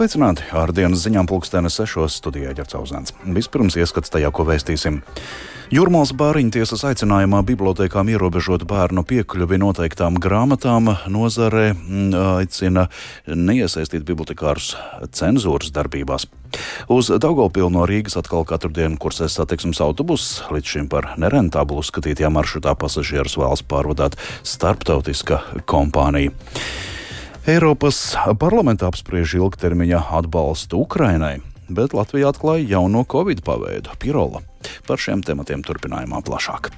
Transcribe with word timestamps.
Sveicināti! 0.00 0.46
Ar 0.56 0.70
dienas 0.72 1.02
ziņām 1.04 1.26
pulksteni 1.28 1.68
sešos 1.68 2.14
studijā 2.22 2.54
ģercauzēns. 2.56 3.12
Vispirms 3.36 3.74
ieskats 3.76 4.08
tajā, 4.08 4.30
ko 4.32 4.46
vēstīsim. 4.48 4.94
Jūrmālas 5.76 6.14
bāriņtiesas 6.16 6.86
aicinājumā 6.88 7.42
bibliotekām 7.44 8.08
ierobežot 8.08 8.64
bērnu 8.64 9.02
piekļuvi 9.04 9.58
noteiktām 9.60 10.16
grāmatām 10.16 10.88
nozare 11.12 11.74
mm, 11.74 12.14
aicina 12.38 12.86
neiesaistīt 13.28 14.06
bibliotekārus 14.08 14.70
cenzūras 15.12 15.68
darbībās. 15.76 16.24
Uz 16.88 17.10
Daugopilnu 17.20 17.82
no 17.82 17.84
Rīgas 17.84 18.16
atkal 18.16 18.48
katru 18.48 18.72
dienu 18.72 18.96
kursēs 18.96 19.36
satiksmes 19.36 19.82
autobuss. 19.84 20.38
Līdz 20.48 20.78
šim 20.78 20.88
par 20.88 21.10
nerentablu 21.20 21.84
uzskatītajā 21.84 22.32
maršrutā 22.32 22.72
pasažierus 22.72 23.36
vēlas 23.36 23.60
pārvadāt 23.68 24.16
starptautiska 24.48 25.42
kompānija. 25.68 26.32
Eiropas 27.48 27.96
parlamentā 28.36 28.90
apspriež 28.90 29.32
ilgtermiņa 29.38 30.02
atbalstu 30.18 30.82
Ukrainai, 30.84 31.38
bet 31.72 31.94
Latvija 31.96 32.34
atklāja 32.34 32.66
jauno 32.76 33.00
Covid 33.08 33.40
paveidu- 33.46 33.96
pirola. 34.02 34.42
Par 34.86 35.00
šiem 35.00 35.24
tematiem 35.24 35.64
turpinājumā 35.64 36.20
plašāk. 36.20 36.68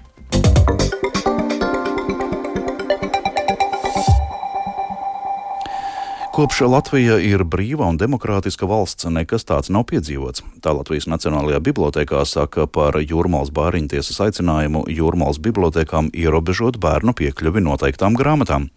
Kopš 6.32 6.62
Latvija 6.64 7.18
ir 7.20 7.42
brīva 7.44 7.84
un 7.92 7.98
demokrātiska 8.00 8.64
valsts, 8.64 9.04
nekas 9.12 9.44
tāds 9.44 9.68
nav 9.68 9.82
piedzīvots. 9.90 10.40
Tā 10.64 10.72
Latvijas 10.72 11.04
Nacionālajā 11.12 11.58
bibliotekā 11.60 12.22
saka 12.24 12.64
par 12.64 12.96
Jūrmālas 12.96 13.50
bāriņtiesas 13.52 14.16
aicinājumu 14.24 14.86
Jūrmālas 14.88 15.42
bibliotekām 15.44 16.08
ierobežot 16.16 16.78
bērnu 16.80 17.12
piekļuvi 17.20 17.60
noteiktām 17.66 18.16
grāmatām. 18.16 18.70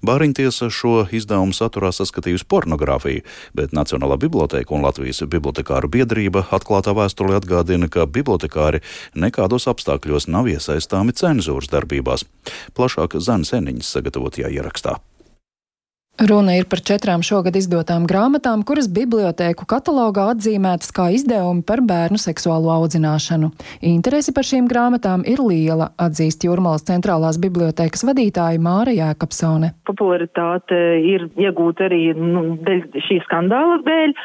Bāriņtiesa 0.00 0.70
šo 0.72 0.94
izdevumu 1.12 1.52
saturā 1.52 1.92
saskatījusi 1.92 2.48
pornogrāfiju, 2.48 3.28
bet 3.52 3.76
Nacionālā 3.76 4.16
biblioteka 4.16 4.72
un 4.72 4.88
Latvijas 4.88 5.20
bibliotekāru 5.28 5.92
biedrība 5.92 6.46
atklātā 6.48 6.96
vēstulē 6.96 7.42
atgādina, 7.42 7.92
ka 7.92 8.08
bibliotekāri 8.08 8.80
nekādos 9.12 9.68
apstākļos 9.68 10.32
nav 10.32 10.48
iesaistāmi 10.48 11.12
cenzūras 11.12 11.68
darbībās. 11.76 12.24
Plašāk 12.72 13.20
Zanes 13.20 13.52
Eniņas 13.52 13.98
sagatavotajā 13.98 14.56
ierakstā. 14.56 15.02
Runa 16.20 16.52
ir 16.58 16.66
par 16.68 16.82
četrām 16.84 17.22
šogad 17.24 17.56
izdotām 17.56 18.04
grāmatām, 18.04 18.60
kuras 18.68 18.84
bibliotēku 18.92 19.64
katalogā 19.64 20.26
atzīmētas 20.34 20.92
kā 20.92 21.06
izdevumi 21.16 21.64
par 21.64 21.80
bērnu 21.88 22.20
seksuālo 22.20 22.68
audzināšanu. 22.74 23.48
Interesi 23.88 24.34
par 24.36 24.44
šīm 24.44 24.68
grāmatām 24.68 25.24
ir 25.24 25.40
liela, 25.40 25.88
atzīst 25.96 26.44
Jūrmalas 26.44 26.84
centrālās 26.84 27.40
bibliotēkas 27.40 28.04
vadītāja 28.04 28.60
Māra 28.60 28.92
Jēkabsone. 28.92 29.72
Popularitāte 29.88 30.78
ir 31.00 31.30
iegūta 31.40 31.88
arī 31.88 32.04
nu, 32.20 32.44
dēļ 32.60 33.02
šī 33.08 33.22
skandāla 33.24 33.80
dēļ, 33.88 34.16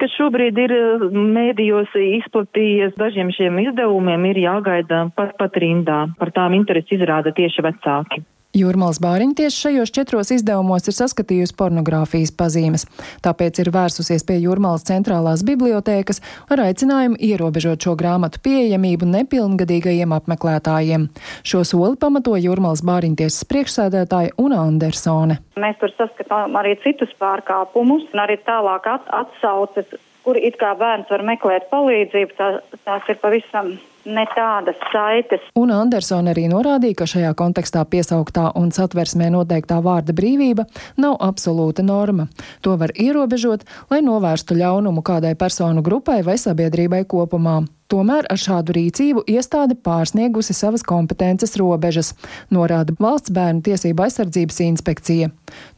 kas 0.00 0.16
šobrīd 0.16 0.64
ir 0.64 0.78
mēdījos 1.12 1.92
izplatījies. 2.24 2.96
Dažiem 2.96 3.30
šiem 3.36 3.60
izdevumiem 3.68 4.30
ir 4.32 4.46
jāgaida 4.48 5.10
pat, 5.14 5.36
pat 5.36 5.60
rindā. 5.60 6.06
Par 6.16 6.32
tām 6.32 6.56
interesi 6.56 6.96
izrāda 6.96 7.36
tieši 7.36 7.68
vecāki. 7.68 8.24
Jūrmālas 8.54 9.00
bāriņa 9.02 9.34
tieši 9.40 9.56
šajos 9.64 9.90
četros 9.90 10.28
izdevumos 10.30 10.84
ir 10.86 10.94
saskatījusi 10.94 11.56
pornogrāfijas 11.58 12.30
pazīmes, 12.38 12.84
tāpēc 13.24 13.58
ir 13.58 13.72
vērsusies 13.74 14.22
pie 14.28 14.36
Jūrmālas 14.44 14.86
centrālās 14.86 15.42
bibliotēkas 15.48 16.22
ar 16.54 16.62
aicinājumu 16.68 17.18
ierobežot 17.18 17.82
šo 17.82 17.96
grāmatu 17.98 18.38
pieejamību 18.46 19.10
nepilngadīgajiem 19.10 20.14
apmeklētājiem. 20.14 21.08
Šo 21.42 21.64
soli 21.66 21.98
pamato 21.98 22.38
Jūrmālas 22.38 22.84
bāriņtiesas 22.86 23.50
priekšsēdētāja 23.50 24.36
Una 24.38 24.62
Andersone. 24.68 25.40
Mēs 25.58 25.82
tur 25.82 25.90
saskatām 25.98 26.54
arī 26.60 26.76
citus 26.86 27.10
pārkāpumus 27.18 28.06
un 28.14 28.22
arī 28.22 28.38
tālāk 28.46 28.86
at 28.86 29.10
atsauces, 29.24 29.98
kur 30.24 30.38
it 30.40 30.56
kā 30.60 30.74
bērns 30.78 31.10
var 31.12 31.24
meklēt 31.26 31.68
palīdzību, 31.72 32.38
tā, 32.38 32.48
tās 32.86 33.10
ir 33.12 33.20
pavisam 33.22 33.74
ne 34.04 34.24
tādas 34.34 34.80
saites. 34.92 35.44
Un 35.58 35.72
Andersona 35.74 36.34
arī 36.34 36.46
norādīja, 36.52 36.98
ka 37.00 37.08
šajā 37.08 37.32
kontekstā 37.38 37.84
piesauktā 37.88 38.50
un 38.60 38.72
satversmē 38.74 39.30
noteiktā 39.34 39.80
vārda 39.84 40.16
brīvība 40.16 40.66
nav 41.00 41.16
absolūta 41.24 41.84
norma. 41.86 42.28
To 42.64 42.76
var 42.80 42.92
ierobežot, 42.96 43.64
lai 43.92 44.02
novērstu 44.04 44.58
ļaunumu 44.60 45.04
kādai 45.04 45.34
personu 45.38 45.84
grupai 45.84 46.22
vai 46.26 46.36
sabiedrībai 46.40 47.04
kopumā. 47.08 47.62
Tomēr 47.92 48.24
ar 48.32 48.40
šādu 48.40 48.74
rīcību 48.78 49.22
iestāde 49.28 49.76
pārsniegusi 49.84 50.56
savas 50.56 50.84
kompetences 50.86 51.52
robežas, 51.60 52.14
norāda 52.54 52.94
Valsts 52.96 53.32
bērnu 53.34 53.60
tiesību 53.66 54.06
aizsardzības 54.06 54.60
inspekcija. 54.64 55.28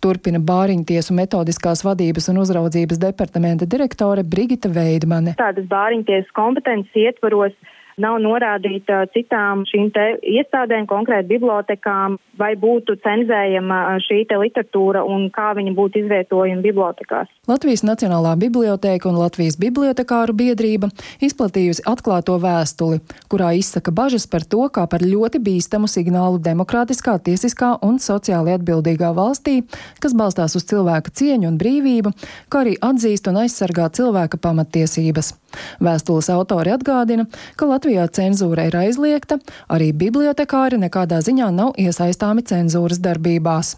Turpina 0.04 0.38
Bāriņtiesu 0.38 1.16
metodiskās 1.18 1.82
vadības 1.86 2.30
un 2.30 2.38
uzraudzības 2.44 3.02
departamenta 3.02 3.66
direktore 3.66 4.22
Brigita 4.22 4.70
Veidmane. 4.70 5.34
Tādas 5.40 5.66
Bāriņtiesas 5.72 6.30
kompetences 6.38 6.94
ietvaros 7.08 7.56
nav 7.96 8.18
norādīta 8.20 9.06
citām 9.14 9.62
šīm 9.68 9.88
te 9.94 10.04
iestādēm, 10.20 10.84
konkrēti 10.88 11.30
bibliotekām, 11.30 12.18
vai 12.36 12.50
būtu 12.60 12.98
cenzējama 13.00 13.78
šī 14.04 14.18
te 14.28 14.36
literatūra 14.36 15.00
un 15.08 15.30
kā 15.32 15.54
viņa 15.56 15.72
būtu 15.76 16.02
izvietojama 16.02 16.60
bibliotekās. 16.64 17.30
Latvijas 17.48 17.86
Nacionālā 17.88 18.34
biblioteka 18.36 19.08
un 19.08 19.16
Latvijas 19.16 19.56
bibliotekāru 19.60 20.34
biedrība 20.36 20.90
izplatījusi 21.24 21.86
atklāto 21.88 22.36
vēstuli, 22.42 23.00
kurā 23.32 23.54
izsaka 23.56 23.94
bažas 23.96 24.28
par 24.28 24.44
to, 24.44 24.66
kā 24.68 24.84
par 24.92 25.00
ļoti 25.00 25.40
bīstamu 25.40 25.88
signālu 25.88 26.42
demokrātiskā, 26.44 27.16
tiesiskā 27.16 27.78
un 27.86 27.96
sociāli 28.02 28.52
atbildīgā 28.58 29.14
valstī, 29.16 29.62
kas 30.04 30.12
balstās 30.12 30.58
uz 30.58 30.68
cilvēka 30.68 31.16
cieņu 31.16 31.48
un 31.48 31.56
brīvību, 31.62 32.12
kā 32.52 32.66
arī 32.66 32.76
atzīst 32.76 33.32
un 33.32 33.40
aizsargā 33.46 33.88
cilvēka 33.96 34.36
pamatiesības. 34.36 35.32
Vēstules 35.80 36.28
autori 36.34 36.74
atgādina, 36.74 37.24
ka 37.56 37.64
Latvijas 37.70 37.85
Latvijā 37.86 38.08
cenzūra 38.10 38.64
ir 38.66 38.74
aizliegta, 38.74 39.36
arī 39.70 39.92
bibliotekāri 39.94 40.80
nekādā 40.82 41.20
ziņā 41.22 41.52
nav 41.54 41.76
iesaistāmi 41.78 42.42
cenzūras 42.42 42.98
darbībās. 42.98 43.76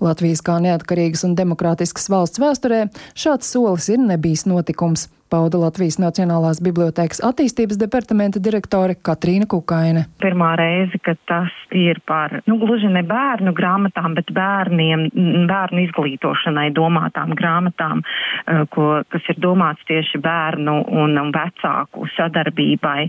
Latvijas 0.00 0.44
kā 0.46 0.58
neatkarīgas 0.62 1.24
un 1.28 1.36
demokrātiskas 1.38 2.10
valsts 2.12 2.42
vēsturē 2.42 2.86
šāds 3.14 3.50
solis 3.54 3.90
ir 3.92 4.02
nebijis 4.02 4.46
notikums 4.50 5.08
pauda 5.30 5.60
Latvijas 5.62 5.98
Nacionālās 6.02 6.60
bibliotēkas 6.64 7.22
attīstības 7.24 7.78
departamenta 7.80 8.42
direktore 8.42 8.96
Katrīna 8.98 9.46
Kukaine. 9.50 10.04
Pirmā 10.22 10.50
reize, 10.58 10.98
kad 11.06 11.20
tas 11.30 11.54
ir 11.76 12.00
par, 12.08 12.40
nu, 12.50 12.58
gluži 12.60 12.90
ne 12.90 13.02
bērnu 13.06 13.54
grāmatām, 13.56 14.16
bet 14.18 14.32
bērniem, 14.34 15.06
bērnu 15.50 15.84
izglītošanai 15.86 16.68
domātām 16.76 17.34
grāmatām, 17.38 18.02
eh, 18.02 18.64
ko, 18.74 18.88
kas 19.12 19.30
ir 19.30 19.38
domāts 19.42 19.86
tieši 19.90 20.18
bērnu 20.24 20.76
un, 20.90 21.18
vecāku 21.30 22.08
sadarbībai. 22.16 23.08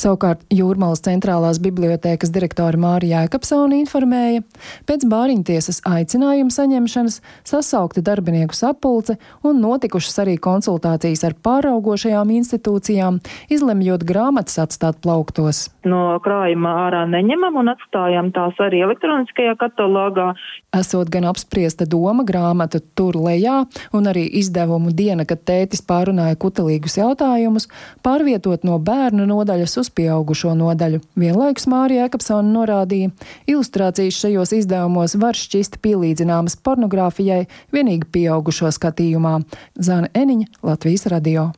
Savukārt 0.00 0.44
Jūrmalas 0.52 1.04
centrālās 1.06 1.60
bibliotēkas 1.62 2.32
direktore 2.34 2.76
Mārija 2.76 3.22
Jēkabsona 3.22 3.78
informēja, 3.80 4.42
pēc 4.88 5.06
bāriņtiesas 5.08 5.82
aicinājuma 6.02 6.52
saņemšanas 6.52 7.20
sasaukta 7.48 8.02
darbinieku 8.04 8.56
sapulce 8.56 9.16
un 9.46 9.62
notikušas 9.62 10.18
arī 10.24 10.36
konsultācijas 10.42 11.24
ar 11.28 11.36
pāraugošajām 11.46 12.32
institūcijām, 12.38 13.20
izlemjot 13.52 14.04
grāmatas 14.08 14.58
atstāt 14.62 15.00
plauktos. 15.02 15.68
No 15.86 16.18
krājuma 16.22 16.74
ārā 16.86 17.02
neņemam 17.10 17.56
un 17.62 17.72
atstājam 17.72 18.30
tās 18.34 18.58
arī 18.62 18.82
elektroniskajā 18.86 19.56
katalogā. 19.58 20.32
Esot 20.76 21.10
gan 21.12 21.26
apspriesta 21.30 21.86
doma 21.88 22.24
grāmata 22.26 22.80
tur 22.96 23.18
lejā 23.18 23.62
un 23.92 24.06
arī 24.10 24.24
izdevumu 24.40 24.92
diena, 24.94 25.26
kad 25.28 25.42
tētis 25.48 25.82
pārunāja 25.86 26.38
kutelīgus 26.40 26.98
jautājumus, 27.00 27.68
pārvietot 28.06 28.66
no 28.68 28.78
bērnu 28.82 29.26
nodaļas 29.28 29.76
uz 29.82 29.90
pieaugušo 29.94 30.54
nodaļu. 30.58 31.02
Vienlaikus 31.18 31.68
Mārija 31.70 32.06
Ekapsona 32.08 32.48
norādīja, 32.54 33.10
ilustrācijas 33.50 34.22
šajos 34.22 34.54
izdevumos 34.62 35.16
var 35.20 35.38
šķist 35.38 35.80
pielīdzināmas 35.92 36.56
pornogrāfijai 36.64 37.46
vienīgi 37.72 38.08
pieaugušo 38.12 38.72
skatījumā. 38.72 39.40
Zana 39.76 40.08
Eniņa, 40.16 40.64
Latvijas 40.64 41.08
radio. 41.12 41.50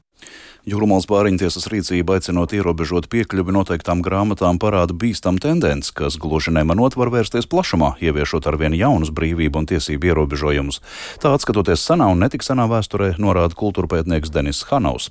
Jūrmāls 0.65 1.05
bāriņtiesas 1.05 1.67
rīcība 1.69 2.15
aicinot 2.17 2.55
ierobežot 2.57 3.11
piekļuvi 3.13 3.53
noteiktām 3.53 4.01
grāmatām 4.01 4.57
parāda 4.57 4.97
bīstam 4.97 5.37
tendenci, 5.37 5.93
kas 5.93 6.17
gluži 6.17 6.55
nemanot 6.57 6.97
var 6.97 7.11
vērsties 7.13 7.45
plašumā, 7.53 7.99
ieviešot 8.01 8.49
arvien 8.49 8.73
jaunus 8.73 9.13
brīvību 9.13 9.61
un 9.61 9.69
tiesību 9.69 10.09
ierobežojumus. 10.09 10.81
Tā 11.21 11.35
atskatoties 11.37 11.85
senā 11.85 12.09
un 12.15 12.25
netik 12.25 12.47
senā 12.47 12.65
vēsturē, 12.73 13.13
norāda 13.21 13.53
kultūrpētnieks 13.61 14.33
Denis 14.33 14.65
Hanaus. 14.71 15.11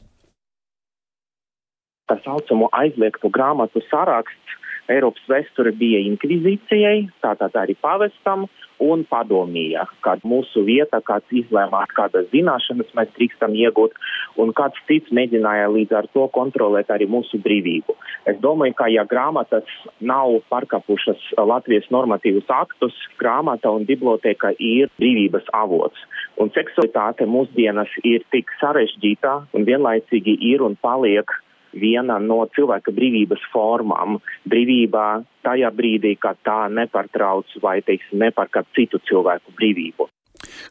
Tā 2.10 2.18
saucamo 2.25 2.74
aizliegto 2.74 3.30
grāmatu 3.30 3.86
saraksts 3.92 4.58
Eiropas 4.92 5.24
vēsture 5.31 5.72
bija 5.80 6.02
inkvizīcijai, 6.10 7.08
tātad 7.24 7.54
arī 7.56 7.78
pavestam 7.80 8.50
un 8.83 9.03
padomīja, 9.09 9.85
kad 10.06 10.24
mūsu 10.27 10.63
vieta, 10.68 11.00
kāds 11.06 11.31
izlēmās, 11.31 11.91
kādas 11.95 12.30
zināšanas 12.33 12.91
mēs 12.97 13.12
drīkstam 13.18 13.56
iegūt, 13.57 13.95
un 14.41 14.53
kāds 14.57 14.80
cits 14.89 15.13
mēģināja 15.15 15.69
līdz 15.74 15.97
ar 16.00 16.09
to 16.15 16.27
kontrolēt 16.35 16.91
arī 16.94 17.07
mūsu 17.09 17.39
brīvību. 17.44 17.95
Es 18.30 18.39
domāju, 18.44 18.75
ka 18.80 18.89
ja 18.91 19.06
grāmatas 19.09 19.68
nav 20.00 20.39
pārkāpušas 20.51 21.33
Latvijas 21.38 21.89
normatīvus 21.94 22.50
aktus, 22.53 22.95
grāmata 23.19 23.71
un 23.74 23.88
biblioteka 23.89 24.53
ir 24.59 24.91
brīvības 25.00 25.50
avots. 25.53 26.00
Un 26.41 26.50
seksualitāte 26.56 27.27
mūsdienas 27.29 27.91
ir 28.03 28.25
tik 28.33 28.51
sarežģīta 28.62 29.36
un 29.53 29.68
vienlaicīgi 29.68 30.38
ir 30.53 30.63
un 30.65 30.77
paliek 30.81 31.29
viena 31.74 32.20
no 32.22 32.44
cilvēka 32.56 32.94
brīvības 32.96 33.46
formām. 33.54 34.20
Brīvībā 34.50 35.08
tajā 35.46 35.72
brīdī, 35.75 36.16
kad 36.20 36.40
tā 36.48 36.66
nepārtrauc 36.72 37.58
vai, 37.64 37.80
teiksim, 37.86 38.22
nepārkāp 38.24 38.70
citu 38.78 39.02
cilvēku 39.10 39.56
brīvību. 39.60 40.10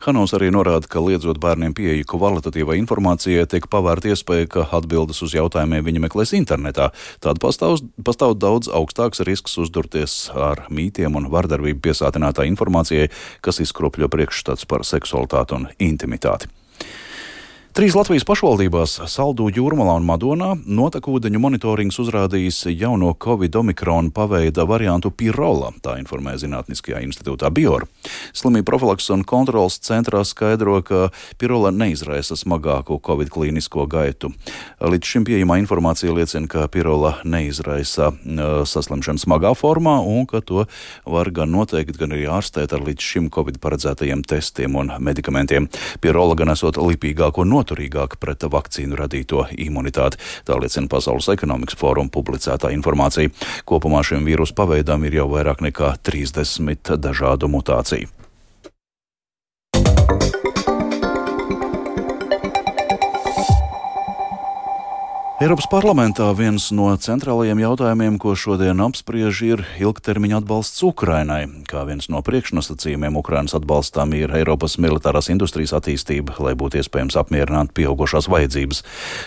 Hanovs 0.04 0.34
arī 0.36 0.50
norāda, 0.52 0.88
ka 0.90 1.00
liedzot 1.00 1.40
bērniem 1.42 1.74
pieeju 1.76 2.06
kvalitatīvai 2.12 2.76
informācijai, 2.82 3.46
tiek 3.48 3.68
pavērta 3.72 4.12
iespēja, 4.12 4.48
ka 4.52 4.66
atbildes 4.78 5.22
uz 5.24 5.36
jautājumiem 5.36 5.84
viņi 5.86 6.04
meklēs 6.06 6.34
internetā. 6.36 6.90
Tāda 7.24 7.42
pastāv, 7.42 7.78
pastāv 8.04 8.36
daudz 8.40 8.70
augstāks 8.72 9.24
risks 9.28 9.56
uzdurties 9.62 10.26
ar 10.36 10.66
mītiem 10.72 11.16
un 11.18 11.30
vardarbību 11.32 11.84
piesātinātā 11.88 12.46
informācijai, 12.50 13.10
kas 13.44 13.62
izkropļo 13.64 14.10
priekšstats 14.12 14.68
par 14.68 14.84
seksualitāti 14.88 15.56
un 15.58 15.70
intimitāti. 15.80 16.50
Trīs 17.72 17.94
Latvijas 17.96 18.26
pašvaldībās- 18.28 18.98
Saldū, 19.14 19.46
Jūrmalā 19.48 19.94
un 19.96 20.04
Madonā- 20.04 20.50
notekūdeņu 20.78 21.38
monitorings 21.40 21.96
uzrādījis 21.96 22.66
jauno 22.76 23.14
Covid-omikronu 23.16 24.12
paveida 24.12 24.66
variantu 24.68 25.10
Pirola, 25.10 25.72
tā 25.80 25.96
informē 25.96 26.36
Zinātniskajā 26.36 27.00
institūtā 27.00 27.48
Bior. 27.50 27.86
Slimību 28.34 28.64
profilaks 28.64 29.08
un 29.08 29.24
kontrolas 29.24 29.78
centrā 29.78 30.20
skaidro, 30.22 30.84
ka 30.84 31.10
Pirola 31.38 31.72
neizraisa 31.72 32.36
smagāku 32.36 33.00
Covid 33.00 33.30
klīnisko 33.30 33.88
gaitu. 33.88 34.34
Līdz 34.82 35.04
šim 35.04 35.24
pieejamā 35.24 35.56
informācija 35.64 36.12
liecina, 36.12 36.46
ka 36.46 36.68
Pirola 36.68 37.22
neizraisa 37.24 38.12
saslimšanu 38.66 39.18
smagā 39.18 39.56
formā 39.56 40.04
un 40.06 40.26
ka 40.26 40.42
to 40.42 40.66
var 41.06 41.30
gan 41.30 41.50
noteikt, 41.50 41.96
gan 41.96 42.10
arī 42.10 42.28
ārstēt 42.28 42.74
ar 42.74 42.80
līdz 42.80 43.00
šim 43.00 43.30
Covid 43.30 43.58
paredzētajiem 43.60 44.22
testiem 44.22 44.76
un 44.76 44.92
medikamentiem. 45.00 45.70
Pirola 46.02 46.36
gan 46.36 46.48
esot 46.48 46.74
lipīgāko 46.74 47.46
noteikumu 47.48 47.61
noturīgāka 47.62 48.20
pret 48.20 48.44
vakcīnu 48.44 48.98
radīto 48.98 49.46
imunitāti. 49.56 50.20
Tā 50.46 50.58
liecina 50.60 50.90
Pasaules 50.92 51.30
ekonomikas 51.32 51.78
fóruma 51.78 52.12
publicētā 52.12 52.72
informācija. 52.76 53.32
Kopumā 53.68 54.02
šiem 54.06 54.26
vīrusu 54.28 54.56
paveidām 54.58 55.06
ir 55.08 55.22
jau 55.22 55.30
vairāk 55.32 55.64
nekā 55.64 55.94
30 56.02 56.96
dažādu 56.98 57.50
mutāciju. 57.52 58.21
Eiropas 65.42 65.66
parlamentā 65.66 66.28
viens 66.38 66.68
no 66.70 66.84
centrālajiem 67.02 67.58
jautājumiem, 67.64 68.14
ko 68.22 68.36
šodien 68.38 68.78
apspriež, 68.84 69.40
ir 69.42 69.62
ilgtermiņa 69.82 70.36
atbalsts 70.38 70.84
Ukrainai. 70.86 71.48
Kā 71.66 71.80
viens 71.88 72.06
no 72.12 72.20
priekšnosacījumiem 72.22 73.16
Ukrainas 73.18 73.56
atbalstam 73.58 74.12
ir 74.14 74.30
Eiropas 74.38 74.76
militārās 74.78 75.32
industrijas 75.34 75.72
attīstība, 75.74 76.36
lai 76.38 76.52
būtu 76.54 76.78
iespējams 76.78 77.16
apmierināt 77.18 77.72
pieaugušās 77.74 78.28
vajadzības. 78.30 78.84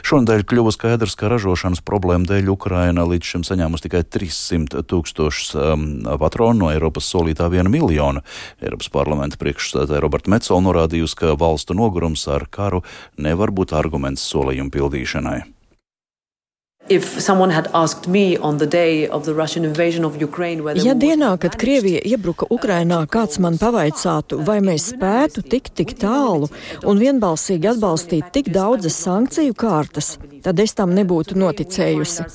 Šonadēļ 0.07 0.45
kļuva 0.47 0.71
skaidrs, 0.77 1.17
ka 1.19 1.33
ražošanas 1.33 1.83
problēma 1.83 2.29
dēļ 2.29 2.47
Ukraina 2.53 3.03
līdz 3.09 3.33
šim 3.33 3.43
saņēmusi 3.49 3.87
tikai 3.89 4.05
300 4.07 4.85
tūkstošus 4.87 5.51
um, 5.59 5.83
patronu 6.21 6.63
no 6.63 6.69
Eiropas 6.71 7.09
solītā 7.11 7.49
viena 7.51 7.67
miljona. 7.73 8.23
Eiropas 8.63 8.87
parlamenta 8.93 9.41
priekšstādāja 9.43 9.99
Roberta 10.05 10.31
Metzola 10.31 10.63
norādījusi, 10.69 11.19
ka 11.25 11.35
valstu 11.35 11.75
nogurums 11.75 12.23
ar 12.31 12.47
karu 12.47 12.85
nevar 13.19 13.51
būt 13.51 13.75
arguments 13.75 14.23
solījumu 14.31 14.71
pildīšanai. 14.77 15.54
Ja 20.85 20.93
dienā, 20.93 21.31
kad 21.41 21.57
Krievija 21.57 22.03
iebruka 22.05 22.45
Ukrainā, 22.53 22.99
kāds 23.09 23.39
man 23.41 23.57
pavaicātu, 23.57 24.37
vai 24.45 24.59
mēs 24.61 24.91
spētu 24.93 25.41
tikt 25.49 25.73
tik 25.81 25.95
tālu 25.97 26.51
un 26.85 27.01
vienbalsīgi 27.01 27.71
atbalstīt 27.73 28.29
tik 28.37 28.53
daudzas 28.53 28.99
sankciju 29.01 29.57
kārtas, 29.57 30.19
tad 30.45 30.61
es 30.61 30.77
tam 30.77 30.93
nebūtu 30.93 31.33
noticējusi. 31.41 32.29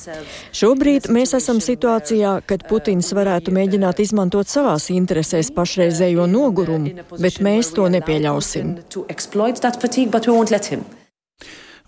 Šobrīd 0.51 1.07
mēs 1.15 1.37
esam 1.39 1.63
situācijā, 1.63 2.41
kad 2.43 2.67
Putins 2.67 3.15
varētu 3.15 3.55
mēģināt 3.55 4.03
izmantot 4.03 4.51
savās 4.51 4.91
interesēs 4.91 5.55
pašreizējo 5.55 6.27
nogurumu, 6.27 7.07
bet 7.23 7.39
mēs 7.39 7.71
to 7.79 7.87
nepieļausim. 7.87 8.75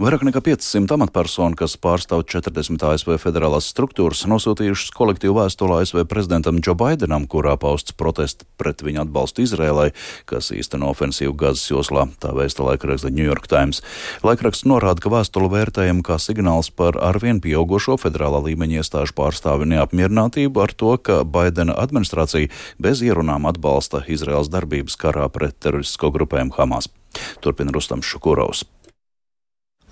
Vairāk 0.03 0.25
nekā 0.27 0.41
500 0.43 0.97
amatpersonu, 0.97 1.55
kas 1.55 1.77
pārstāv 1.79 2.25
40 2.27 2.83
ASV 2.89 3.13
federālās 3.23 3.69
struktūras, 3.71 4.25
nosūtījušas 4.27 4.91
kolektīvu 4.97 5.37
vēstuli 5.37 5.77
ASV 5.77 6.03
prezidentam 6.11 6.59
Džo 6.59 6.75
Baidenam, 6.81 7.29
kurā 7.31 7.53
pausts 7.55 7.95
protests 7.95 8.43
pret 8.59 8.83
viņa 8.83 9.05
atbalstu 9.05 9.45
Izrēlai, 9.45 9.93
kas 10.27 10.51
īsteno 10.51 10.89
ofensīvu 10.91 11.37
Gazas 11.39 11.71
joslā, 11.71 12.09
tā 12.19 12.33
vēsta 12.35 12.67
laikraksts 12.67 13.07
The 13.07 13.15
New 13.15 13.29
York 13.29 13.47
Times. 13.47 13.79
Laikraksts 14.27 14.67
norāda, 14.67 14.99
ka 15.05 15.15
vēstuli 15.15 15.53
vērtējam 15.55 16.03
kā 16.03 16.19
signāls 16.19 16.73
par 16.75 16.99
arvien 16.99 17.39
pieaugušo 17.45 17.95
federālā 18.03 18.43
līmeņa 18.49 18.83
iestāžu 18.83 19.15
pārstāvi 19.23 19.71
neapmierinātību 19.77 20.67
ar 20.67 20.75
to, 20.75 20.97
ka 20.99 21.23
Baidena 21.23 21.79
administrācija 21.79 22.51
bez 22.83 23.07
ierunām 23.07 23.47
atbalsta 23.47 24.03
Izraels 24.11 24.51
darbības 24.51 24.99
karā 24.99 25.31
pret 25.31 25.63
teroristisko 25.63 26.11
grupējumu 26.19 26.59
Hamas. 26.59 26.91
Turpina 27.39 27.71
Rustams 27.71 28.11
Šukurovs. 28.11 28.67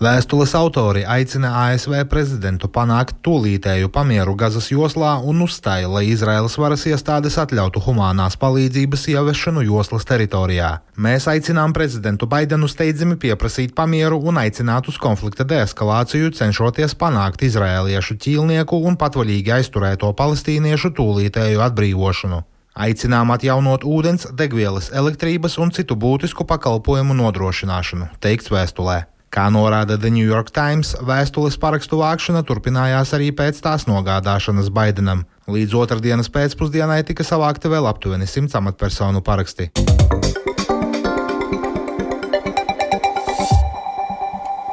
Vēstules 0.00 0.55
autori 0.56 1.02
aicina 1.05 1.50
ASV 1.61 1.93
prezidentu 2.08 2.70
panākt 2.73 3.19
tūlītēju 3.20 3.91
pamieru 3.93 4.32
Gazas 4.32 4.70
joslā 4.73 5.11
un 5.20 5.43
uzstāja, 5.44 5.91
lai 5.93 6.06
Izraēlas 6.08 6.56
varas 6.56 6.87
iestādes 6.88 7.37
atļautu 7.43 7.82
humanās 7.85 8.38
palīdzības 8.41 9.05
ieviešanu 9.12 9.67
joslas 9.67 10.08
teritorijā. 10.08 10.70
Mēs 10.97 11.29
aicinām 11.29 11.76
prezidentu 11.76 12.25
Baidenu 12.32 12.70
steidzami 12.73 13.19
pieprasīt 13.20 13.76
pamieru 13.76 14.23
un 14.25 14.41
aicināt 14.41 14.88
uz 14.88 14.97
konflikta 14.97 15.44
deeskalāciju, 15.44 16.32
cenšoties 16.32 16.97
panākt 16.97 17.44
izraēliešu 17.44 18.17
ķīlnieku 18.25 18.81
un 18.81 18.97
patvaļīgi 18.97 19.56
aizturēto 19.61 20.14
palestīniešu 20.17 20.94
tūlītēju 20.97 21.61
atbrīvošanu. 21.69 22.41
Aicinām 22.88 23.37
atjaunot 23.37 23.85
ūdens, 23.85 24.31
degvielas, 24.32 24.88
elektrības 24.97 25.61
un 25.61 25.76
citu 25.76 25.93
būtisku 25.93 26.49
pakalpojumu 26.49 27.20
nodrošināšanu, 27.20 28.14
teikts 28.25 28.49
vēstulē. 28.49 29.10
Kā 29.31 29.44
norāda 29.47 29.94
The 29.94 30.11
New 30.11 30.27
York 30.27 30.49
Times, 30.50 30.97
vēstules 31.06 31.55
parakstu 31.62 32.00
vākšana 32.00 32.41
turpinājās 32.43 33.12
arī 33.15 33.29
pēc 33.31 33.61
tās 33.62 33.85
nogādāšanas 33.87 34.73
Baidenam. 34.75 35.23
Līdz 35.47 35.77
otrdienas 35.79 36.27
pēcpusdienai 36.35 37.05
tika 37.06 37.23
savākti 37.23 37.71
vēl 37.71 37.87
aptuveni 37.87 38.27
simts 38.27 38.59
amatpersonu 38.59 39.23
paraksti. 39.23 39.69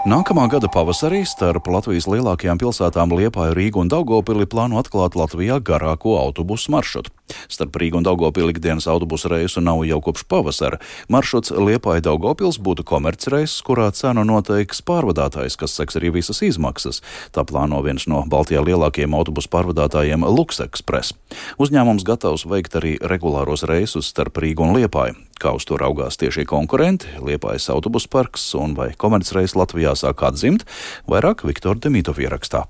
Nākamā 0.10 0.48
gada 0.50 0.72
pavasarī 0.74 1.22
starp 1.28 1.70
Latvijas 1.70 2.10
lielākajām 2.10 2.58
pilsētām 2.58 3.14
Liepāju, 3.14 3.54
Rīgu 3.60 3.86
un 3.86 3.94
Daugopili 3.94 4.50
plāno 4.50 4.82
atklāt 4.82 5.20
Latvijā 5.20 5.62
garāko 5.62 6.18
autobusu 6.18 6.74
maršrutu. 6.74 7.14
Starp 7.52 7.76
Rīgu 7.80 8.00
un 8.00 8.06
Daugopili 8.08 8.54
ikdienas 8.56 8.88
autobusu 8.88 9.32
reisu 9.32 9.62
nav 9.62 9.84
jau 9.88 10.00
kopš 10.04 10.26
pavasara. 10.30 10.80
Maršruts 11.12 11.52
Liepāja 11.52 12.04
Daugopils 12.08 12.60
būtu 12.64 12.86
komercreiss, 12.88 13.62
kurā 13.66 13.90
cenu 13.96 14.24
noteiks 14.28 14.82
pārvadātājs, 14.88 15.58
kas 15.60 15.76
seks 15.78 16.00
arī 16.00 16.14
visas 16.20 16.42
izmaksas. 16.46 17.02
Tā 17.36 17.46
plāno 17.48 17.82
viens 17.86 18.08
no 18.08 18.24
Baltijā 18.30 18.64
lielākajiem 18.64 19.16
autobusu 19.18 19.52
pārvadātājiem 19.54 20.26
Lux 20.28 20.62
Express. 20.64 21.16
Uzņēmums 21.62 22.06
gatavs 22.08 22.48
veikt 22.48 22.80
arī 22.80 22.96
regulāros 23.02 23.66
reisus 23.68 24.12
starp 24.14 24.40
Rīgu 24.44 24.68
un 24.68 24.78
Liepāju. 24.78 25.18
Kā 25.38 25.54
uz 25.54 25.68
to 25.70 25.78
raugās 25.78 26.18
tieši 26.18 26.48
konkurenti, 26.50 27.12
Liepājas 27.22 27.70
autobusu 27.74 28.10
parks 28.10 28.50
un 28.58 28.74
vai 28.78 28.94
komercreis 28.98 29.54
Latvijā 29.58 29.94
sāk 29.98 30.26
atzimt, 30.26 30.66
vairāk 31.10 31.46
Viktora 31.46 31.78
Demītov 31.84 32.24
ierakstā. 32.24 32.66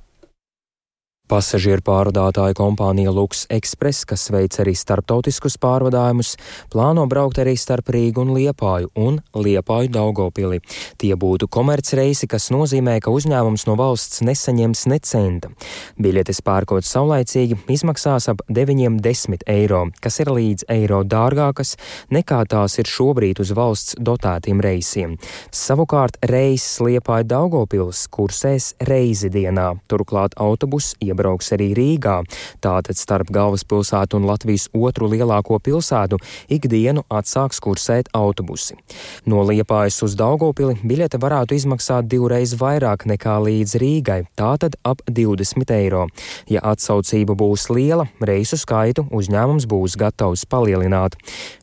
Pasažieru 1.28 1.84
pārvadātāja 1.84 2.56
kompānija 2.56 3.12
Lux 3.12 3.42
Express, 3.52 4.06
kas 4.08 4.30
veic 4.32 4.56
arī 4.64 4.72
starptautiskus 4.80 5.58
pārvadājumus, 5.60 6.38
plāno 6.72 7.04
braukt 7.12 7.42
arī 7.44 7.58
starp 7.60 7.90
Rīgu 7.92 8.24
un 8.24 8.32
Liepāju 8.32 8.94
un 8.96 9.18
Liepāju 9.36 9.92
Daugopili. 9.92 10.62
Tie 10.96 11.12
būtu 11.20 11.50
komercreisi, 11.52 12.30
kas 12.32 12.48
nozīmē, 12.56 13.02
ka 13.04 13.12
uzņēmums 13.12 13.68
no 13.68 13.76
valsts 13.76 14.24
nesaņems 14.24 14.86
ne 14.88 15.00
centa. 15.04 15.52
Biļetes 16.00 16.40
pērkot 16.48 16.88
saulaicīgi 16.88 17.60
izmaksās 17.76 18.30
ap 18.32 18.46
9-10 18.48 19.44
eiro, 19.52 19.84
kas 20.00 20.22
ir 20.24 20.32
līdz 20.32 20.70
eiro 20.78 21.02
dārgākas 21.04 21.76
nekā 22.08 22.40
tās 22.48 22.80
ir 22.80 22.88
šobrīd 22.88 23.44
uz 23.44 23.52
valsts 23.52 24.00
dotētiem 24.00 24.64
reisiem. 24.64 25.20
Savukārt 25.52 26.22
reiss 26.32 26.80
Liepāja 26.80 27.28
Daugopils 27.36 28.08
kursēs 28.16 28.78
reizi 28.88 29.28
dienā, 29.28 29.74
turklāt 29.92 30.40
autobus 30.40 30.94
iebrauc 31.04 31.17
iebrauks 31.18 31.52
arī 31.56 31.72
Rīgā. 31.78 32.22
Tātad 32.62 32.98
starp 32.98 33.32
galvaspilsētu 33.34 34.20
un 34.20 34.28
Latvijas 34.30 34.68
otru 34.78 35.10
lielāko 35.10 35.58
pilsētu 35.64 36.20
ikdienu 36.54 37.04
atsāks 37.10 37.60
kursēt 37.64 38.12
autobusi. 38.14 38.78
No 39.26 39.42
Liepājas 39.48 40.02
uz 40.06 40.16
Daugopili 40.18 40.78
biļete 40.84 41.20
varētu 41.22 41.58
izmaksāt 41.58 42.10
divreiz 42.12 42.54
vairāk 42.60 43.08
nekā 43.10 43.38
līdz 43.48 43.78
Rīgai, 43.82 44.22
tātad 44.38 44.78
ap 44.86 45.02
20 45.10 45.74
eiro. 45.78 46.08
Ja 46.50 46.62
atsaucība 46.64 47.38
būs 47.38 47.70
liela, 47.74 48.08
reisu 48.22 48.60
skaitu 48.60 49.08
uzņēmums 49.12 49.68
būs 49.70 49.98
gatavs 49.98 50.46
palielināt. 50.46 51.18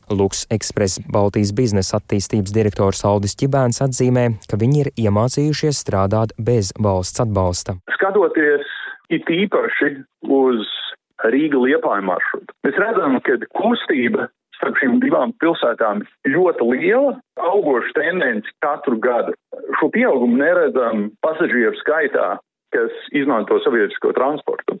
Luks 0.09 0.45
Express 0.53 0.99
Baltijas 1.11 1.51
biznesa 1.55 1.97
attīstības 1.97 2.53
direktors 2.53 3.01
Aldis 3.07 3.33
Čibēns 3.39 3.81
atzīmē, 3.81 4.27
ka 4.49 4.59
viņi 4.61 4.83
ir 4.83 4.91
iemācījušies 5.07 5.81
strādāt 5.81 6.35
bez 6.37 6.71
valsts 6.77 7.23
atbalsta. 7.23 7.79
Skatoties 7.95 8.74
it 9.09 9.29
īpaši 9.29 9.95
uz 10.31 10.69
Rīga 11.25 11.61
liepāja 11.61 12.03
maršrutu, 12.03 12.51
mēs 12.67 12.79
redzam, 12.81 13.15
ka 13.23 13.37
kustība 13.55 14.27
starp 14.57 14.79
šīm 14.79 14.99
divām 15.03 15.33
pilsētām 15.43 16.03
ļoti 16.31 16.67
liela, 16.71 17.15
augoša 17.39 17.95
tendence 17.97 18.51
katru 18.63 18.99
gadu. 19.03 19.35
Šo 19.79 19.89
pieaugumu 19.93 20.39
neredzam 20.39 21.09
pasažieru 21.23 21.75
skaitā, 21.81 22.35
kas 22.75 22.95
izmanto 23.15 23.59
sabiedrisko 23.63 24.13
transportu. 24.17 24.79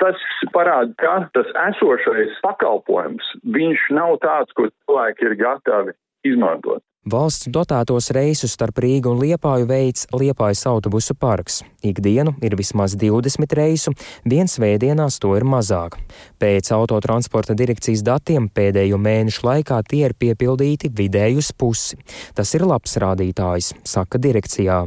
Tas 0.00 0.20
parāda, 0.54 0.94
ka 0.98 1.16
tas 1.36 1.50
esošais 1.68 2.38
pakalpojums, 2.44 3.26
viņš 3.56 3.90
nav 3.94 4.16
tāds, 4.24 4.54
ko 4.56 4.70
cilvēki 4.70 5.28
ir 5.28 5.36
gatavi 5.42 5.96
izmantot. 6.26 6.82
Valsts 7.08 7.48
dotētos 7.48 8.10
reisus 8.12 8.52
starp 8.52 8.76
Rīgu 8.84 9.08
un 9.14 9.22
Liepāju 9.22 9.64
veids 9.64 10.02
Liepājas 10.12 10.66
autobusu 10.68 11.14
parks. 11.16 11.62
Ikdienu 11.80 12.34
ir 12.44 12.52
vismaz 12.60 12.92
20 13.00 13.54
reisu, 13.56 13.94
viens 14.28 14.58
vēdienās 14.60 15.16
to 15.16 15.30
ir 15.38 15.46
mazāk. 15.48 15.96
Pēc 16.36 16.68
autotransporta 16.76 17.56
direkcijas 17.56 18.02
datiem 18.04 18.50
pēdējo 18.52 18.98
mēnešu 19.00 19.46
laikā 19.46 19.78
tie 19.88 20.02
ir 20.10 20.12
piepildīti 20.12 20.90
vidēji 20.92 21.38
uz 21.40 21.48
pusi. 21.56 21.96
Tas 22.36 22.52
ir 22.52 22.66
labs 22.68 22.98
rādītājs, 23.00 23.72
saka 23.80 24.20
direkcijā. 24.20 24.82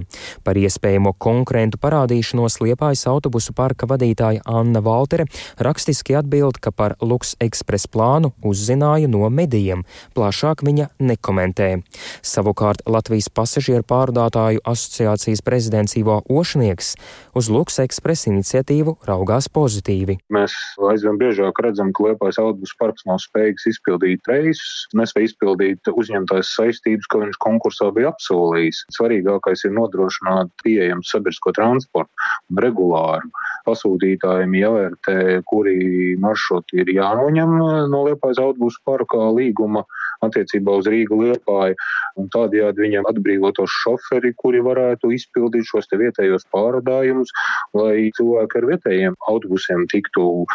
Par 0.46 0.62
iespējamo 0.62 1.15
konkurentu 1.17 1.82
parādīšanos 1.82 2.60
Liepājas 2.62 3.08
autobusu 3.10 3.58
parka 3.58 3.89
vadītāja 3.89 4.46
Anna 4.46 4.86
Valtere 4.86 5.25
rakstiski 5.58 6.13
atbild, 6.22 6.62
ka 6.62 6.70
par 6.70 6.93
Luks 7.01 7.34
Express 7.41 7.89
plānu 7.89 8.36
uzzināja 8.46 9.10
no 9.10 9.25
medijiem, 9.34 9.82
plašāk 10.13 10.62
viņa 10.62 10.91
nekomentē. 11.01 11.74
Savukārt 12.24 12.83
Latvijas 12.89 13.29
pasažieru 13.33 13.86
pārvadātāju 13.88 14.63
asociācijas 14.67 15.43
prezidents 15.45 15.98
Ivo 16.00 16.22
Ošnieks 16.29 16.93
uz 17.38 17.50
Luks 17.53 17.79
ekspresa 17.83 18.29
iniciatīvu 18.31 18.95
raugās 19.07 19.50
pozitīvi. 19.53 20.17
Mēs 20.33 20.55
aizvien 20.91 21.19
biežāk 21.22 21.60
redzam, 21.65 21.91
ka 21.95 22.10
Liepājas 22.10 22.39
autobusu 22.41 22.77
parks 22.79 23.07
nav 23.10 23.22
spējīgs 23.24 23.67
izpildīt 23.74 24.29
reisus, 24.29 24.88
nespēj 24.98 25.29
izpildīt 25.31 25.91
uzņemtās 25.93 26.53
saistības, 26.57 27.10
ko 27.12 27.24
viņš 27.24 27.39
konkursā 27.43 27.89
bija 27.95 28.13
apsolījis. 28.13 28.83
Svarīgākais 28.98 29.65
ir 29.67 29.75
nodrošināt 29.77 30.53
pieejamu 30.63 31.05
sabiedrisko 31.07 31.53
transportu 31.57 32.60
regulāru. 32.63 33.31
Pasūtītājiem 33.67 34.57
jāvērtē, 34.60 35.17
kuri 35.48 36.15
maršruti 36.19 36.81
ir 36.83 36.93
jānoņem 36.98 37.57
no 37.91 38.03
Liepājas 38.07 38.41
autobusu 38.43 38.81
parka 38.86 39.29
līguma 39.33 39.86
attiecībā 40.27 40.77
uz 40.80 40.89
Rīgu 40.92 41.20
Liepāju 41.22 41.77
tādējādi 42.34 42.86
viņam 42.86 43.10
atbrīvotos 43.12 43.77
šoferi, 43.84 44.34
kuri 44.38 44.63
varētu 44.65 45.12
izpildīt 45.15 45.68
šos 45.70 45.89
vietējos 45.94 46.48
pārādājumus, 46.53 47.34
lai 47.77 48.10
cilvēki 48.18 48.60
ar 48.60 48.70
vietējiem 48.72 49.18
autobusiem 49.30 49.86
tiktu 49.92 50.46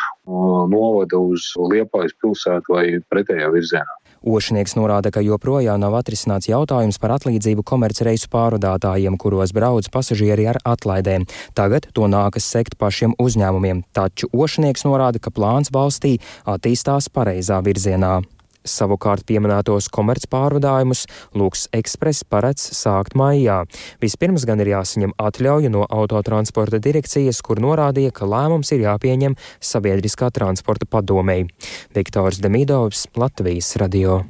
novada 0.73 1.21
uz 1.21 1.53
Liepājas 1.59 2.17
pilsētu 2.23 2.75
vai 2.75 2.87
pretējā 3.11 3.51
virzienā. 3.55 3.99
Ošnieks 4.19 4.75
norāda, 4.75 5.13
ka 5.15 5.23
joprojām 5.23 5.79
nav 5.79 5.95
atrisināts 6.01 6.49
jautājums 6.51 6.99
par 6.99 7.15
atlīdzību 7.19 7.63
komercreisu 7.67 8.27
pārvadātājiem, 8.33 9.15
kuros 9.21 9.55
brauc 9.55 9.87
pasažieri 9.95 10.49
ar 10.51 10.59
atlaidēm. 10.67 11.29
Tagad 11.55 11.87
to 11.95 12.11
nākas 12.11 12.49
sekt 12.51 12.75
pašiem 12.81 13.15
uzņēmumiem, 13.23 13.85
taču 13.95 14.31
Ošnieks 14.35 14.85
norāda, 14.89 15.23
ka 15.23 15.31
plāns 15.35 15.71
valstī 15.75 16.17
attīstās 16.51 17.11
pareizā 17.15 17.63
virzienā. 17.63 18.19
Savukārt 18.67 19.27
pieminētos 19.29 19.91
komercpārvadājumus 19.95 21.05
Lūks 21.39 21.67
Express 21.77 22.25
paredz 22.25 22.65
sākt 22.77 23.17
maijā. 23.19 23.63
Vispirms 24.03 24.47
gan 24.49 24.63
ir 24.65 24.73
jāsaņem 24.75 25.15
atļauja 25.19 25.73
no 25.75 25.85
autotransporta 25.89 26.81
direkcijas, 26.83 27.43
kur 27.43 27.63
norādīja, 27.65 28.15
ka 28.15 28.29
lēmums 28.29 28.73
ir 28.75 28.87
jāpieņem 28.87 29.39
sabiedriskā 29.61 30.33
transporta 30.35 30.89
padomēji. 30.91 31.49
Viktors 31.97 32.43
Demidovs, 32.45 33.07
Latvijas 33.19 33.77
radio. 33.81 34.25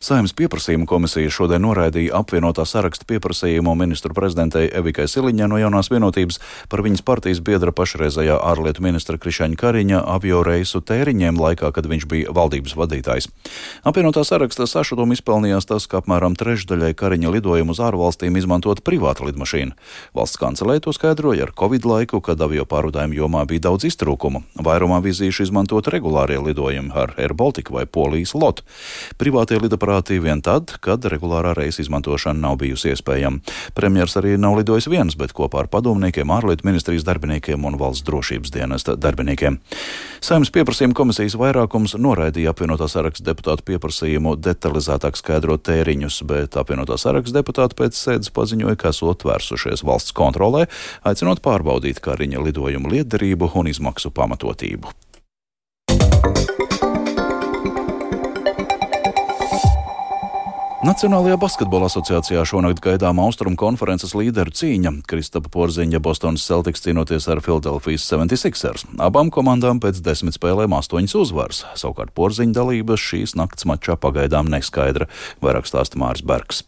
Saimnes 0.00 0.32
pieprasījuma 0.32 0.86
komisija 0.88 1.28
šodien 1.28 1.60
noraidīja 1.60 2.14
apvienotā 2.16 2.64
saraksta 2.64 3.04
pieprasījumu 3.04 3.74
ministru 3.76 4.14
prezidentei 4.16 4.70
Evikai 4.72 5.04
Siliņai 5.04 5.48
no 5.52 5.58
jaunās 5.60 5.90
vienotības 5.92 6.38
par 6.72 6.80
viņas 6.86 7.02
partijas 7.04 7.42
biedra 7.44 7.68
pašreizējā 7.76 8.38
ārlietu 8.40 8.80
ministra 8.80 9.20
Krišaņa 9.20 9.58
Kariņa 9.60 10.00
avio 10.08 10.38
reisu 10.40 10.80
tēriņiem 10.80 11.36
laikā, 11.36 11.68
kad 11.76 11.88
viņš 11.92 12.06
bija 12.08 12.32
valdības 12.32 12.78
vadītājs. 12.80 13.28
Apvienotā 13.84 14.22
saraksta 14.24 14.64
sašutumu 14.64 15.18
izpelnījās 15.18 15.68
tas, 15.68 15.84
ka 15.84 16.00
apmēram 16.00 16.32
trešdaļai 16.32 16.94
Kariņa 16.96 17.34
lidojumu 17.36 17.76
uz 17.76 17.84
ārvalstīm 17.84 18.40
izmantot 18.40 18.80
privāta 18.80 19.28
lidmašīna. 19.28 19.76
Valsts 20.16 20.40
kancelē 20.40 20.78
to 20.80 20.96
skaidroja 20.96 21.50
ar 21.50 21.52
Covid 21.52 21.84
laiku, 21.84 22.22
kad 22.24 22.40
avio 22.40 22.64
pārvadājumu 22.64 23.20
jomā 23.20 23.44
bija 23.52 23.66
daudz 23.68 23.84
iztrūkumu. 23.92 24.46
Vairumā 24.64 25.04
vizīšu 25.04 25.50
izmantot 25.50 25.92
regulārie 25.92 26.40
lidojumi 26.40 26.96
ar 26.96 27.12
Air 27.20 27.36
Baltica 27.36 27.76
vai 27.76 27.84
Polijas 27.84 28.32
lotu. 28.32 28.64
Privātie 29.20 29.60
lidaparāti 29.60 29.89
aparāti 29.90 30.20
vien 30.22 30.38
tad, 30.38 30.70
kad 30.80 31.02
regulārā 31.02 31.50
reisa 31.56 31.82
izmantošana 31.82 32.38
nav 32.38 32.60
bijusi 32.60 32.92
iespējama. 32.92 33.40
Premjers 33.74 34.14
arī 34.20 34.36
nav 34.38 34.54
lidojis 34.60 34.86
viens, 34.86 35.16
bet 35.18 35.34
kopā 35.34 35.64
ar 35.64 35.68
padomniekiem, 35.72 36.30
ārlietu 36.30 36.66
ministrijas 36.68 37.02
darbiniekiem 37.08 37.64
un 37.66 37.78
valsts 37.80 38.06
drošības 38.06 38.54
dienesta 38.54 38.94
darbiniekiem. 38.94 39.58
Saimnes 40.22 40.52
pieprasījuma 40.54 40.94
komisijas 40.94 41.34
vairākums 41.40 41.96
noraidīja 41.98 42.54
apvienotā 42.54 42.86
saraksta 42.86 43.26
deputātu 43.32 43.66
pieprasījumu 43.72 44.36
detalizētāk 44.38 45.18
skaidrot 45.18 45.66
tēriņus, 45.66 46.22
bet 46.30 46.54
apvienotā 46.60 46.94
saraksta 47.00 47.40
deputāti 47.40 47.80
pēc 47.82 47.98
sēdes 47.98 48.30
paziņoja, 48.36 48.78
ka 48.78 48.94
esot 48.94 49.26
vērsušies 49.26 49.82
valsts 49.82 50.14
kontrolē, 50.14 50.68
aicinot 51.02 51.42
pārbaudīt 51.42 51.98
Kariņa 52.04 52.46
lidojumu 52.46 52.94
lietderību 52.94 53.50
un 53.58 53.74
izmaksu 53.74 54.14
pamatotību. 54.14 55.09
Nacionālajā 60.80 61.36
basketbola 61.36 61.90
asociācijā 61.90 62.40
šonakt 62.48 62.78
gaidām 62.80 63.18
austrumu 63.20 63.58
konferences 63.60 64.14
līderu 64.16 64.54
cīņa. 64.56 64.94
Kristapa 65.10 65.52
Porziņa 65.52 66.00
Bostonas 66.00 66.46
Celtics 66.48 66.80
cīnoties 66.86 67.26
ar 67.28 67.42
Philadelphijas 67.44 68.06
76ers. 68.08 68.86
Abām 68.96 69.28
komandām 69.28 69.82
pēc 69.84 70.00
desmit 70.00 70.38
spēlēm 70.38 70.72
astoņas 70.78 71.18
uzvaras. 71.20 71.60
Savukārt 71.76 72.16
Porziņa 72.16 72.56
dalības 72.62 73.04
šīs 73.10 73.36
nakts 73.36 73.68
mačā 73.68 74.00
pagaidām 74.00 74.48
neskaidra, 74.48 75.12
vairāk 75.44 75.68
stāsta 75.68 76.00
Mārs 76.00 76.24
Bergs. 76.24 76.64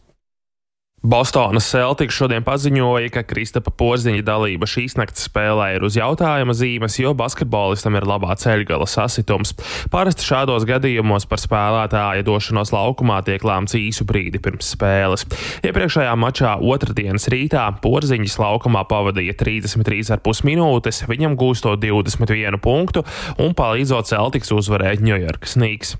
Bostonas 1.03 1.67
Celtics 1.67 2.15
šodien 2.15 2.45
paziņoja, 2.47 3.09
ka 3.11 3.25
Kristapa 3.27 3.73
Porziņa 3.75 4.23
dalība 4.23 4.69
šīs 4.71 4.95
naktas 4.95 5.27
spēlē 5.27 5.73
ir 5.75 5.87
uz 5.89 5.97
jautājuma 5.99 6.55
zīmes, 6.55 7.01
jo 7.03 7.11
basketbolistam 7.19 7.99
ir 7.99 8.07
labā 8.07 8.37
ceļgala 8.39 8.87
sasitums. 8.87 9.51
Parasti 9.91 10.23
šādos 10.29 10.63
gadījumos 10.69 11.27
par 11.27 11.43
spēlētāja 11.43 12.23
došanos 12.27 12.71
laukumā 12.71 13.19
tiek 13.27 13.43
lēmts 13.43 13.75
īsu 13.81 14.07
brīdi 14.07 14.39
pirms 14.43 14.71
spēles. 14.77 15.27
Iepriekšējā 15.67 16.15
mačā 16.23 16.55
otrdienas 16.63 17.27
rītā 17.35 17.67
Porziņas 17.83 18.39
laukumā 18.39 18.87
pavadīja 18.87 19.35
33,5 19.43 20.47
minūtes, 20.47 21.03
viņam 21.11 21.35
gūstot 21.41 21.83
21 21.83 22.63
punktu 22.63 23.03
un 23.43 23.59
palīdzot 23.59 24.15
Celtics 24.15 24.55
uzvarēt 24.55 25.03
Ņujorkas 25.03 25.59
Nīks. 25.59 25.97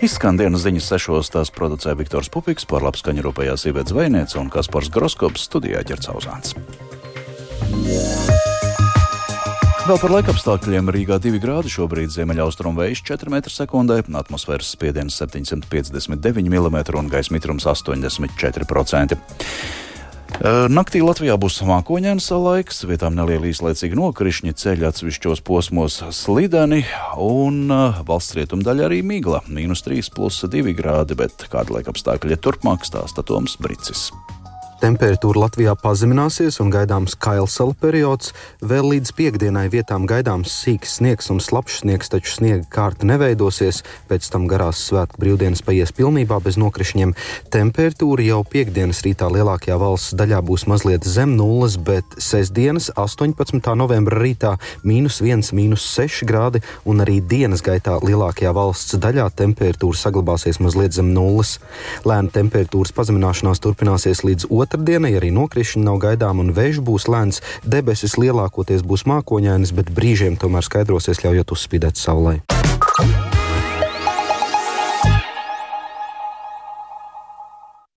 Izskan 0.00 0.38
dienas 0.40 0.62
ziņas 0.64 0.86
sešos, 0.94 1.28
tās 1.28 1.50
producē 1.52 1.92
Viktors 1.92 2.30
Pupiks, 2.32 2.64
par 2.64 2.80
labskaņu 2.86 3.20
rūpējās 3.26 3.66
sievietes 3.66 3.92
zvejniece 3.92 4.38
un 4.40 4.46
Kaspars 4.48 4.88
Groskops 4.94 5.42
studijā 5.44 5.82
ģercauzāns. 5.84 6.54
Vēl 9.84 10.00
par 10.00 10.14
laikapstākļiem 10.14 10.88
Rīgā 10.96 11.20
2 11.20 11.42
grādi 11.42 11.74
šobrīd 11.74 12.14
ziemeļaustrumu 12.16 12.80
vējš 12.80 13.04
4 13.10 13.34
m2, 13.42 14.16
atmosfēras 14.22 14.72
spiediens 14.72 15.20
759 15.20 16.48
mm 16.48 16.80
un 16.96 17.12
gaisa 17.12 17.36
mitrums 17.36 17.68
84%. 17.68 19.20
Naktī 20.70 21.02
Latvijā 21.04 21.34
būs 21.40 21.58
mākoņdienas 21.68 22.30
laiks, 22.32 22.84
vietām 22.88 23.16
nelieli 23.18 23.50
īslaicīgi 23.50 23.98
nokrišņi, 23.98 24.54
ceļi 24.56 24.86
atsevišķos 24.88 25.42
posmos 25.44 25.98
slideni 26.16 26.84
un 27.20 27.68
valsts 28.08 28.38
rietumdaļa 28.38 28.88
arī 28.88 29.02
migla- 29.04 29.42
mīnus 29.56 29.84
3,2 29.84 30.72
grādi, 30.78 31.18
bet 31.18 31.48
kāda 31.50 31.76
laika 31.76 31.92
apstākļi 31.92 32.40
turpmāk 32.40 32.86
stāsta 32.88 33.26
Toms 33.26 33.58
Bricis. 33.60 34.10
Temperatūra 34.80 35.42
Latvijā 35.42 35.74
pazemināsies 35.76 36.56
un 36.62 36.70
gaidāms 36.72 37.12
kailsala 37.20 37.74
periods. 37.76 38.30
Vēl 38.64 38.86
līdz 38.94 39.10
piekdienai 39.12 39.66
vietām 39.68 40.06
gaidāms 40.08 40.54
sīks 40.62 40.94
sniegs 40.96 41.26
un 41.28 41.36
slapjš 41.44 41.82
sniegs, 41.82 42.08
taču 42.08 42.32
sniega 42.38 42.64
kārta 42.72 43.04
neveidosies. 43.04 43.82
Pēc 44.08 44.30
tam 44.32 44.46
garās 44.48 44.80
svētku 44.88 45.20
brīvdienas 45.20 45.60
paies 45.66 45.92
pilnībā 45.92 46.38
bez 46.40 46.56
nokrišņiem. 46.62 47.12
Temperatūra 47.52 48.24
jau 48.24 48.38
piekdienas 48.54 49.02
rītā 49.04 49.28
lielākajā 49.34 49.76
valsts 49.82 50.16
daļā 50.16 50.40
būs 50.48 50.64
mazliet 50.72 51.04
zem 51.04 51.36
nulles, 51.36 51.76
bet 51.76 52.16
sestdienas 52.16 52.88
18. 52.96 53.60
novembra 53.76 54.22
rītā 54.24 54.54
mīnus 54.80 55.20
1, 55.20 55.52
mīnus 55.60 55.84
6 55.92 56.24
grādi 56.24 56.64
un 56.88 57.04
arī 57.04 57.18
dienas 57.20 57.60
gaitā 57.60 57.98
lielākajā 58.00 58.54
valsts 58.56 58.96
daļā 58.96 59.28
temperatūra 59.44 60.00
saglabāsies 60.06 60.62
mazliet 60.64 60.96
zem 60.96 61.12
nulles. 61.12 61.58
Lēna 62.08 62.32
temperatūras 62.32 62.96
pazemināšanās 62.96 63.60
turpināsies 63.60 64.24
līdz 64.24 64.48
2 64.48 64.69
otrdienai 64.70 65.16
arī 65.18 65.32
nokrišņi 65.34 65.82
nav 65.82 65.98
gaidām 66.04 66.44
un 66.44 66.54
vējš 66.54 66.78
būs 66.86 67.08
lēns. 67.10 67.42
Debesis 67.66 68.14
lielākoties 68.20 68.86
būs 68.86 69.06
mākoņainas, 69.10 69.74
bet 69.74 69.90
brīžiem 69.90 70.38
tomēr 70.38 70.66
skaidrosies, 70.66 71.24
ļaujot 71.26 71.56
uzspīdēt 71.58 71.98
saulē. 71.98 72.38